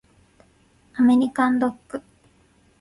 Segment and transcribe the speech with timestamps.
[0.95, 2.01] アメリカンドッグ